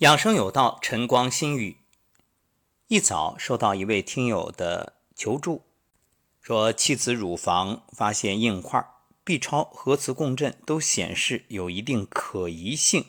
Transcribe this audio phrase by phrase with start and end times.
[0.00, 1.78] 养生有道，晨光心语。
[2.88, 5.62] 一早收到一位听友的求助，
[6.42, 8.86] 说妻子乳房发现硬块
[9.24, 13.06] ，B 超、核磁共振都显示有一定可疑性。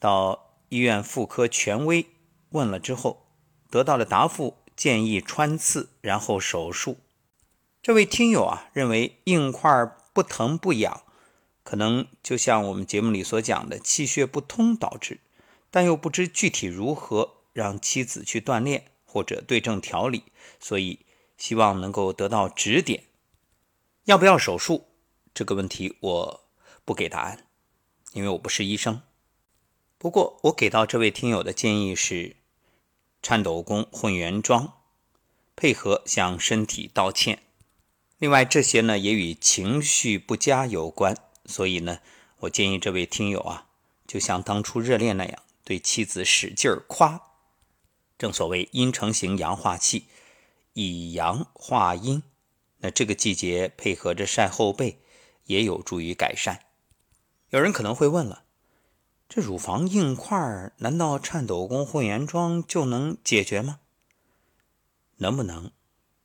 [0.00, 2.06] 到医院妇科权威
[2.48, 3.28] 问了之后，
[3.70, 6.98] 得到了答复，建议穿刺，然后手术。
[7.80, 9.70] 这位听友啊，认为硬块
[10.12, 11.02] 不疼不痒，
[11.62, 15.20] 可能就像我们节目里所讲的气血不通导致。
[15.74, 20.22] 但又不知具体如何让妻子去锻炼或者对症调理，
[20.60, 21.00] 所以
[21.36, 23.02] 希望能够得到指点。
[24.04, 24.86] 要不要手术
[25.34, 26.44] 这个问题，我
[26.84, 27.48] 不给答案，
[28.12, 29.02] 因为我不是医生。
[29.98, 32.36] 不过我给到这位听友的建议是：
[33.20, 34.74] 颤抖功、混元桩，
[35.56, 37.42] 配合向身体道歉。
[38.18, 41.16] 另外这些呢也与情绪不佳有关，
[41.46, 41.98] 所以呢
[42.38, 43.66] 我建议这位听友啊，
[44.06, 45.43] 就像当初热恋那样。
[45.64, 47.20] 对妻子使劲夸，
[48.16, 50.06] 正所谓阴成形，阳化气，
[50.74, 52.22] 以阳化阴。
[52.78, 55.00] 那这个季节配合着晒后背，
[55.46, 56.66] 也有助于改善。
[57.48, 58.44] 有人可能会问了：
[59.28, 63.80] 这乳房硬块，难道颤抖功、混元桩就能解决吗？
[65.16, 65.72] 能不能？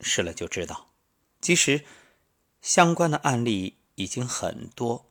[0.00, 0.90] 试了就知道。
[1.40, 1.84] 其实
[2.60, 5.06] 相关的案例已经很多，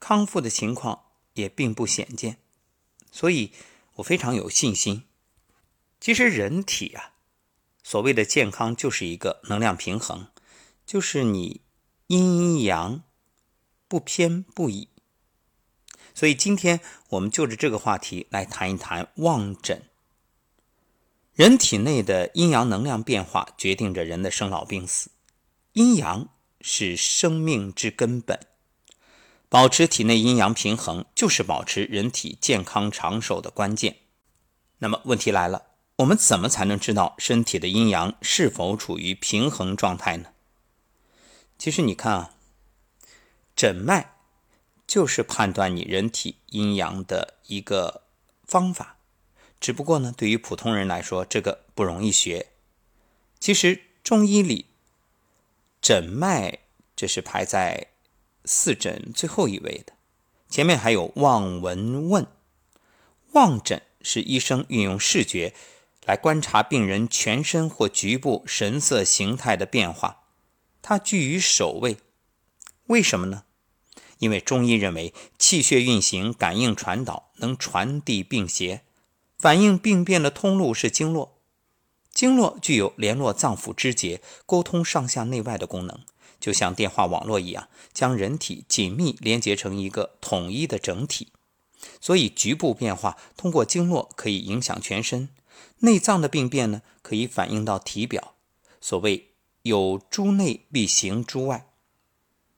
[0.00, 2.38] 康复的情况也并不鲜见。
[3.14, 3.52] 所以，
[3.94, 5.04] 我非常有信心。
[6.00, 7.12] 其实，人体啊，
[7.84, 10.26] 所谓的健康就是一个能量平衡，
[10.84, 11.60] 就是你
[12.08, 13.04] 阴阳
[13.86, 14.88] 不偏不倚。
[16.12, 19.88] 所以，今天我们就着这个话题来谈一谈望诊。
[21.34, 25.12] 人体内的阴阳能量变化决定着人的生老病死，
[25.74, 28.40] 阴阳是生命之根本。
[29.54, 33.98] 保持体内阴阳平衡，就是保持人体健康长寿的关键。
[34.78, 35.66] 那么问题来了，
[35.98, 40.30] 我们怎么才能知道身体的阴阳是否处于平衡状态呢？
[41.56, 42.34] 其实你看啊，
[43.54, 44.16] 诊脉
[44.88, 48.02] 就是判断你人体阴阳的一个
[48.42, 48.96] 方法。
[49.60, 52.48] 只不过呢，对于普通人来说，这个不容易学。
[53.38, 54.66] 其实中医里，
[55.80, 56.58] 诊脉
[56.96, 57.93] 这是排在。
[58.44, 59.94] 四诊最后一位的，
[60.48, 62.26] 前面还有望闻问。
[63.32, 65.54] 望诊是医生运用视觉
[66.04, 70.24] 来观察病人全身或局部神色形态的变化，
[70.82, 71.96] 它居于首位。
[72.86, 73.44] 为什么呢？
[74.18, 78.82] 因为中医认为气血运行、感应传导能传递病邪，
[79.38, 81.33] 反映病变的通路是经络，
[82.14, 85.98] 经络具有联络脏腑肢节、沟通上下内外的功能。
[86.40, 91.32] 就像电话网络一样，将人体紧密连接成一个统一的整体。
[92.00, 95.28] 所以，局部变化通过经络可以影响全身；
[95.80, 98.34] 内脏的病变呢，可以反映到体表。
[98.80, 99.30] 所谓
[99.62, 101.70] “有诸内必行诸外”。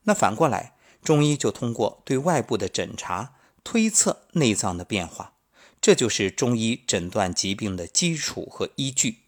[0.04, 3.34] 那反过来，中医就通过对外部的诊查，
[3.64, 5.34] 推测内脏的变化。
[5.80, 9.25] 这就是中医诊断疾病的基础和依据。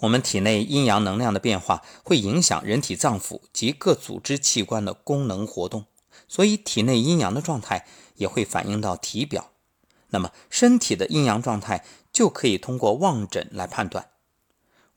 [0.00, 5.84] 我们体内阴阳能量的变化会影响人体脏腑及各组织器官的功能活动，
[6.26, 9.50] 所以体内阴阳的状态也会反映到体表。
[10.08, 14.10] 那么，身体的阴阳状态就可以通过望诊来判断。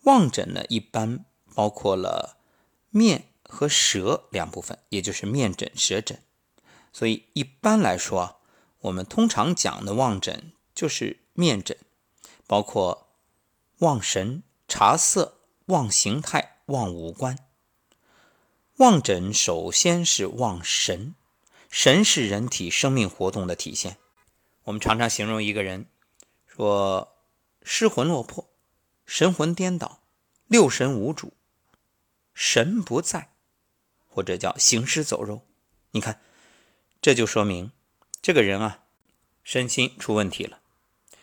[0.03, 2.37] 望诊呢，一般包括了
[2.89, 6.19] 面和舌两部分，也就是面诊、舌诊。
[6.91, 8.37] 所以，一般来说，
[8.79, 11.77] 我们通常讲的望诊就是面诊，
[12.47, 13.09] 包括
[13.79, 14.43] 望神。
[14.67, 17.37] 察色、望形态、望五官。
[18.77, 21.13] 望诊首先是望神，
[21.69, 23.97] 神是人体生命活动的体现。
[24.63, 25.85] 我们常常形容一个人，
[26.47, 27.15] 说
[27.61, 28.49] 失魂落魄、
[29.05, 29.99] 神魂颠倒、
[30.47, 31.33] 六神无主、
[32.33, 33.33] 神不在，
[34.07, 35.45] 或者叫行尸走肉。
[35.91, 36.21] 你看，
[37.01, 37.71] 这就说明
[38.21, 38.83] 这个人啊，
[39.43, 40.59] 身心出问题了。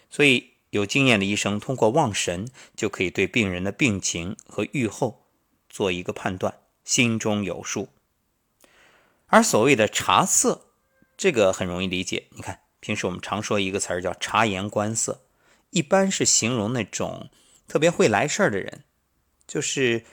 [0.08, 0.50] 所以。
[0.70, 5.26] 有经验的医生通过望神，就可以对病人的病情和预后
[5.68, 7.88] 做一个判断，心中有数。
[9.26, 10.66] 而所谓的察色，
[11.16, 12.28] 这个很容易理解。
[12.30, 15.22] 你看，平时我们常说一个词儿叫察言观色，
[15.70, 17.30] 一般是形容那种
[17.68, 18.84] 特别会来事儿的人，
[19.46, 20.04] 就是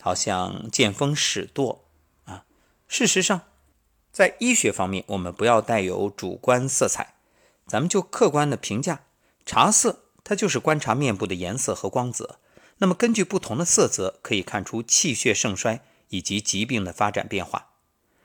[0.00, 1.84] 好像见风使舵
[2.24, 2.44] 啊。
[2.86, 3.42] 事实上，
[4.12, 7.14] 在医学方面，我们不要带有主观色彩，
[7.66, 9.04] 咱们就客观的评价。
[9.44, 12.38] 茶色，它就是观察面部的颜色和光泽。
[12.78, 17.70] 那么，根据不同的色泽，可以看出气血盛衰以及疾病的发展变化。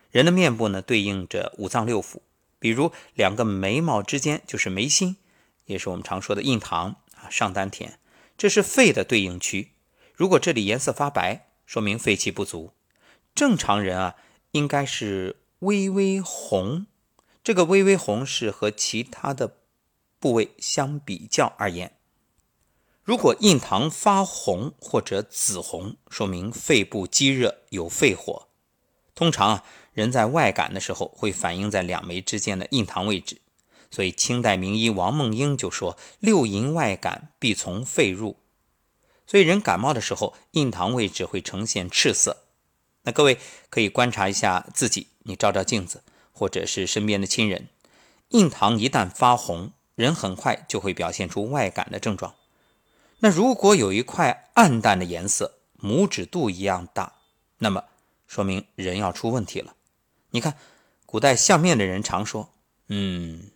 [0.09, 2.21] 人的面部呢，对应着五脏六腑。
[2.59, 5.17] 比如，两个眉毛之间就是眉心，
[5.65, 7.99] 也是我们常说的印堂啊，上丹田，
[8.35, 9.73] 这是肺的对应区。
[10.15, 12.71] 如果这里颜色发白，说明肺气不足。
[13.35, 14.15] 正常人啊，
[14.51, 16.87] 应该是微微红。
[17.43, 19.57] 这个微微红是和其他的
[20.19, 21.93] 部位相比较而言。
[23.03, 28.47] 如果印堂发红或者紫红，说明肺部积热有肺火。
[29.15, 33.41] 通常啊，人在外感的时候会反映在两眉之间的印堂位置。
[33.89, 38.35] 所以清代名医王梦英就说：“六淫外感必从肺入。”
[39.25, 42.43] 所以人感冒的时候，印堂位置会呈现赤色。
[43.03, 46.03] 那各位可以观察一下自己，你照照镜子，
[46.33, 47.69] 或者是身边的亲人，
[48.29, 52.35] 印堂一旦发红，人很快就会表现出外感的症状。
[53.17, 57.13] 那如果有一块暗淡的颜色，拇指肚一样大，
[57.57, 57.83] 那么
[58.27, 59.73] 说明人要出问题了。
[60.29, 60.55] 你看，
[61.07, 62.53] 古代相面的人常说
[62.89, 63.49] ：“嗯，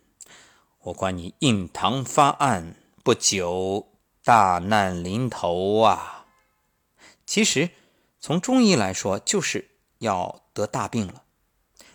[0.80, 2.74] 我观你印堂发暗，
[3.04, 3.92] 不久
[4.24, 6.26] 大难临头啊。”
[7.24, 7.70] 其实
[8.18, 11.22] 从中医来说，就是要得大病了。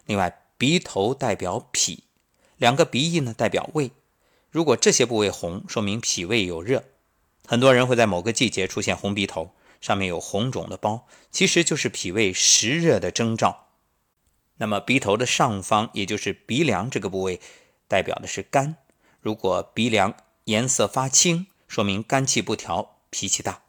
[0.05, 2.05] 另外，鼻头代表脾，
[2.55, 3.91] 两个鼻翼呢代表胃。
[4.57, 6.83] 如果这些部位红，说明脾胃有热。
[7.45, 13.67] 很多人会在某个季节出现红鼻头，上面有红肿的包，其实就是脾胃实热的征兆。
[14.55, 17.39] 那么鼻头的上方，也就是鼻梁这个部位，
[17.87, 18.77] 代表的是肝。
[19.21, 20.15] 如果鼻梁
[20.45, 23.61] 颜色发青，说明肝气不调，脾气大。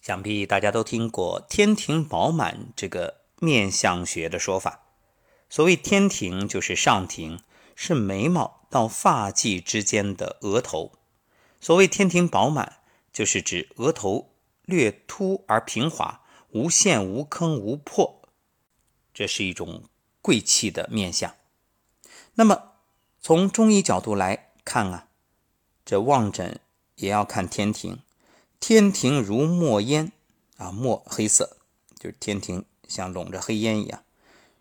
[0.00, 4.82] 想必大家都听过天庭饱满这个面相学的说法。
[5.50, 7.40] 所谓天庭，就是上庭，
[7.74, 10.92] 是眉毛到发际之间的额头。
[11.60, 12.78] 所谓天庭饱满。
[13.12, 14.32] 就是指额头
[14.64, 16.22] 略凸而平滑，
[16.52, 18.22] 无陷无坑无破，
[19.12, 19.84] 这是一种
[20.22, 21.34] 贵气的面相。
[22.36, 22.72] 那么
[23.20, 25.08] 从中医角度来看啊，
[25.84, 26.58] 这望诊
[26.94, 27.98] 也要看天庭，
[28.58, 30.10] 天庭如墨烟
[30.56, 31.58] 啊，墨黑色，
[32.00, 34.02] 就是天庭像笼着黑烟一样，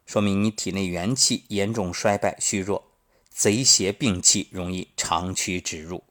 [0.05, 2.90] 说明你体内元气严重衰败虚弱，
[3.31, 6.03] 贼邪病气容易长驱直入。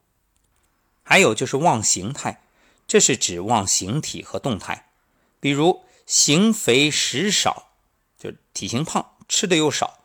[1.03, 2.43] 还有就是望形态，
[2.89, 4.91] 这是指望形体和动态。
[5.39, 7.73] 比如形肥食少，
[8.19, 10.01] 就体型胖，吃的又少，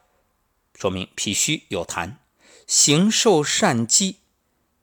[0.73, 2.17] 说明脾虚有痰；
[2.67, 4.17] 形瘦善饥，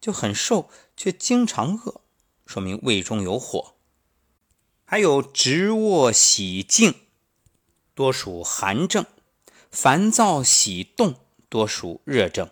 [0.01, 2.01] 就很瘦却经常饿，
[2.47, 3.75] 说明胃中有火。
[4.85, 6.95] 还有直卧喜静，
[7.95, 9.05] 多属寒症；
[9.71, 11.22] 烦躁喜动，
[11.53, 12.49] 多属热症。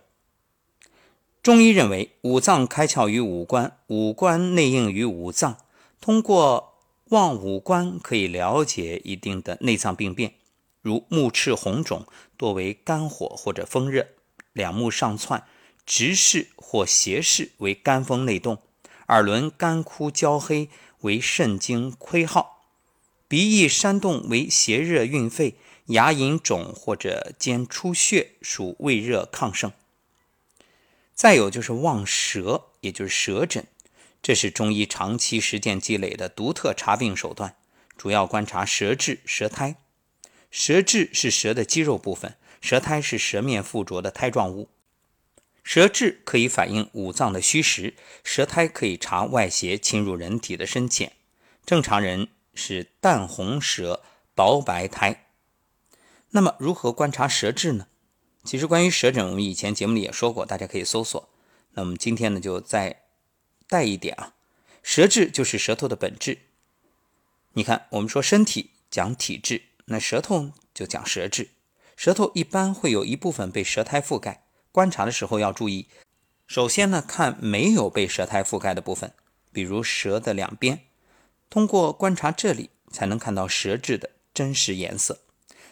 [1.43, 5.57] 中医认为，五脏开窍于五官，五官内应于五脏。
[6.03, 6.75] 通过
[7.09, 10.35] 望五官，可以了解一定的内脏病变，
[10.83, 12.07] 如目赤红肿，
[12.37, 14.03] 多为肝火或者风热；
[14.53, 15.47] 两目上窜，
[15.87, 18.57] 直视或斜视，为肝风内动；
[19.09, 20.69] 耳轮干枯焦黑，
[21.01, 22.67] 为肾经亏耗；
[23.27, 25.55] 鼻翼煽动，为邪热蕴肺；
[25.91, 29.73] 牙龈肿或者兼出血，属胃热亢盛。
[31.15, 33.67] 再有就是望舌，也就是舌诊，
[34.23, 37.57] 这是中医长期实践积累的独特查病手段，
[37.97, 39.77] 主要观察舌质、舌苔。
[40.51, 44.69] 舌质是舌的肌肉部分，舌苔是舌面附着的苔状物。
[45.63, 47.95] 舌质可以反映五脏的虚实，
[48.25, 51.13] 舌苔可以查外邪侵入人体的深浅。
[51.67, 54.03] 正常人是淡红舌、
[54.35, 55.27] 薄白苔。
[56.31, 57.89] 那么如何观察舌质呢？
[58.45, 61.29] 其实关于舌诊，我们以前节目里也说过，大家可以搜索。
[61.73, 63.03] 那我们今天呢，就再
[63.69, 64.35] 带一点啊。
[64.83, 66.39] 舌质就是舌头的本质。
[67.53, 71.51] 你看，我们说身体讲体质，那舌头就讲舌质。
[71.97, 75.89] 舌头一般会有一部分被舌苔覆盖，观察的时候要注意。
[76.47, 79.13] 首先呢，看没有被舌苔覆盖的部分，
[79.53, 80.87] 比如舌的两边，
[81.51, 85.21] 通过观察这里，才能看到舌质的真实颜色。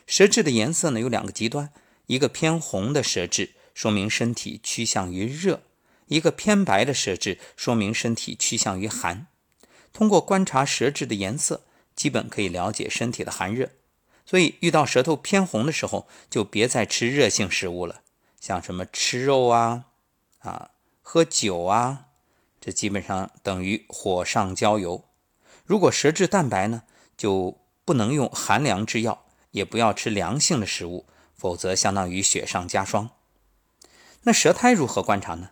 [0.08, 1.70] 舌质的颜色呢，有两个极端。
[2.06, 5.60] 一个偏红的舌质，说明身体趋向于热；
[6.06, 9.26] 一个偏白的舌质，说明身体趋向于寒。
[9.92, 11.60] 通过观察舌质的颜色，
[11.94, 13.68] 基本可以了解身体的寒热。
[14.24, 18.00] 所以，遇到舌头偏红的时候，就别再吃热性食物了，
[18.40, 19.84] 像什么吃肉啊、
[20.38, 20.70] 啊
[21.02, 22.06] 喝酒啊，
[22.58, 25.04] 这基本上等于火上浇油。
[25.66, 26.84] 如果舌质淡白呢，
[27.18, 29.26] 就不能用寒凉之药，
[29.58, 31.06] 也不要吃凉性的食物。
[31.36, 33.10] 否则，相当于雪上加霜。
[34.22, 35.50] 那舌苔如何观察呢？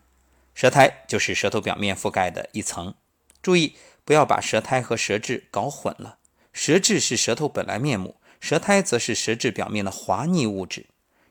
[0.53, 2.95] 舌苔就是舌头表面覆盖的一层，
[3.41, 6.19] 注意不要把舌苔和舌质搞混了。
[6.53, 10.87] 舌质是舌头本来面目，舌苔则是舌质表面的滑腻物质。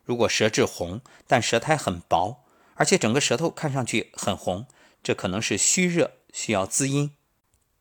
[0.06, 4.68] 如果舌质红，但舌苔很薄，而且整个舌头看上去很红，
[5.04, 7.12] 这可能是虚热，需要滋阴。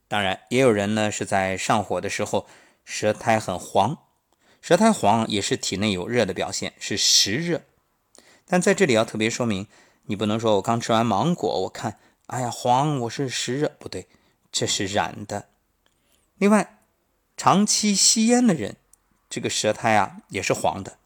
[0.09, 2.49] 当然，也有人呢是在上火的时候
[2.85, 3.99] 舌苔很黄，
[4.65, 7.65] 舌苔黄也是体内有热的表现，是实热。
[8.47, 9.67] 但在这里要特别说明，
[10.05, 14.09] 你不能说我刚吃完芒果，我看哎呀黄，我是实热，不对，
[14.51, 15.51] 这是染的。
[16.39, 16.79] 另外，
[17.37, 18.77] 长期吸烟的人，
[19.29, 20.97] 这个舌苔啊也是黄的。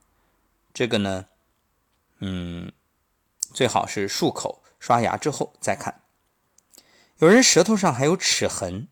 [0.73, 1.27] 这个呢，
[2.21, 2.71] 嗯，
[3.53, 6.03] 最好是漱口、刷牙之后再看。
[7.19, 8.87] 有人舌头上还有齿痕，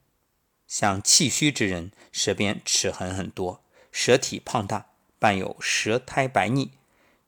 [0.66, 3.62] 像气虚之人，舌边齿痕很多，
[3.98, 6.72] 舌体胖大，伴有舌苔白腻，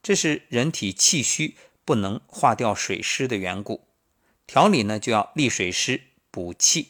[0.02, 1.56] 这是人体气虚
[1.86, 3.86] 不能化掉水湿的缘故。
[4.46, 6.88] 调理呢，就要利水湿补气。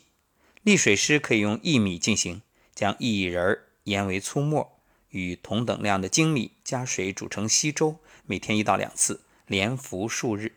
[0.63, 2.43] 利水湿可以用薏米进行，
[2.75, 4.81] 将薏仁研为粗末，
[5.11, 10.57] 与同等量的精米加水煮成稀粥，每天一到两次，连服数日。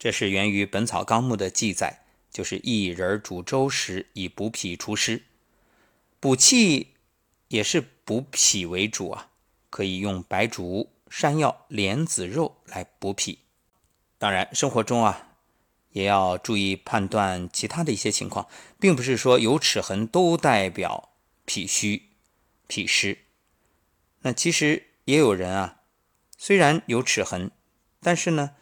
[0.00, 2.00] 这是源于《本草纲目》的记载。
[2.32, 5.22] 就是薏仁煮粥时，以补脾除湿，
[6.18, 6.88] 补气
[7.54, 9.30] 也是补脾为主啊。
[9.70, 13.38] 可以用白术、山药、莲子肉来补脾。
[14.18, 15.28] 当然，生活中啊，
[15.90, 21.10] 也要注意判断其他的一些情况，并不是说有齿痕都代表
[21.44, 22.10] 脾虚、
[22.66, 23.18] 脾湿。
[24.22, 25.80] 那其实也有人啊，
[26.36, 27.50] 虽然有齿痕，
[28.00, 28.56] 但是呢，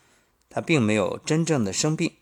[0.48, 2.16] 他并没有真正的生病，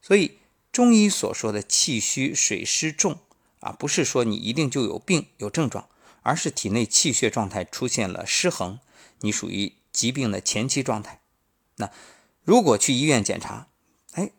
[0.00, 0.38] 所以。
[0.72, 3.18] 中医所说的气虚水湿重
[3.60, 5.88] 啊，不是说你一定就有病有症状，
[6.22, 8.80] 而是体内气血状态出现了失衡，
[9.20, 11.20] 你属于疾病的前期状态。
[11.76, 11.90] 那
[12.42, 13.68] 如果去医院检查，
[14.12, 14.30] 哎，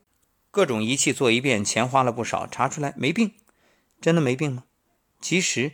[0.49, 3.33] 各种仪器做一遍，钱花了不少，查出来没病，
[3.99, 4.65] 真的没病吗？
[5.21, 5.73] 其实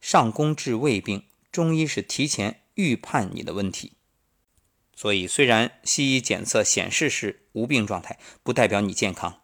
[0.00, 3.92] 上工治未病，中医是提前预判你的问题。
[4.94, 9.42] 所以虽然西医检测显示是无病状态，不代表你健康。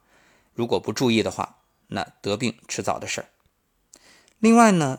[0.54, 3.28] 如果不注意的话，那得病迟早的事儿。
[4.43, 4.99] 另外呢，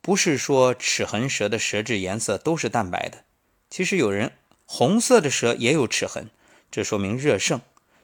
[0.00, 3.24] 不是说齿痕舌的舌质颜色都是淡白的，
[3.68, 4.32] 其实有人
[4.64, 6.30] 红色的舌也有齿痕，
[6.70, 7.60] 这说明热盛，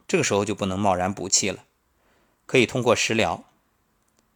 [0.07, 1.63] 这个时候就不能贸然补气了，
[2.45, 3.43] 可以通过食疗。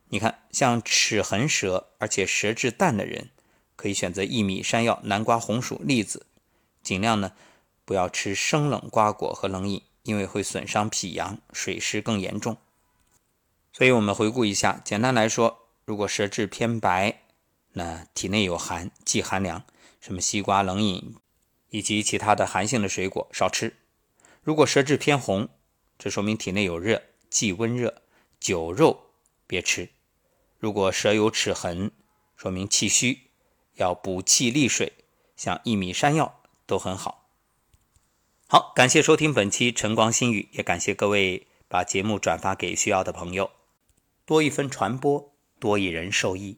[0.09, 3.29] 你看，像齿痕舌而且舌质淡的人，
[3.75, 6.25] 可以选择薏米、山药、南瓜、红薯、栗子，
[6.81, 7.33] 尽量呢
[7.85, 9.83] 不要吃生冷瓜果和冷饮。
[10.01, 12.57] 因为会损伤脾阳，水湿更严重。
[13.71, 15.60] 所以我们回顾一下，简单来说，
[15.91, 17.23] 如果舌质偏白，
[17.73, 19.65] 那体内有寒，忌寒凉，
[19.99, 21.17] 什么西瓜、冷饮
[21.69, 23.75] 以及其他的寒性的水果少吃。
[24.41, 25.49] 如果舌质偏红，
[25.99, 28.03] 这说明体内有热，忌温热，
[28.39, 29.07] 酒肉
[29.45, 29.89] 别吃。
[30.59, 31.91] 如果舌有齿痕，
[32.37, 33.23] 说明气虚，
[33.73, 34.93] 要补气利水，
[35.35, 37.27] 像薏米、山药都很好。
[38.47, 43.51] 好，感谢收听本期晨光新语，也感谢各位把节目转发给需要的朋友，
[44.23, 45.30] 多一分传播，
[45.61, 46.57] 多一人受益。